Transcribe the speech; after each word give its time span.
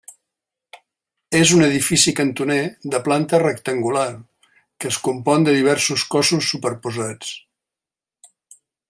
És 1.39 1.51
un 1.57 1.65
edifici 1.65 2.13
cantoner 2.19 2.57
de 2.95 3.01
planta 3.09 3.41
rectangular, 3.45 4.07
que 4.79 4.91
es 4.95 4.99
compon 5.09 5.47
de 5.49 5.57
diversos 5.61 6.09
cossos 6.17 6.53
superposats. 6.55 7.39